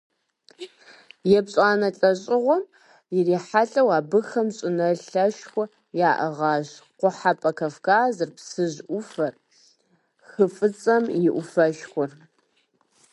Епщӏанэ 1.37 1.89
лӀэщӀыгъуэм 1.97 2.63
ирихьэлӀэу 3.17 3.89
абыхэм 3.97 4.47
щӀыналъэшхуэ 4.55 5.65
яӀыгъащ: 6.09 6.67
КъухьэпӀэ 6.99 7.51
Кавказыр, 7.57 8.29
Псыжь 8.35 8.79
Ӏуфэр, 8.87 9.33
хы 10.27 10.45
ФӀыцӀэм 10.55 11.03
и 11.17 11.19
Ӏуфэшхуэр. 11.33 12.11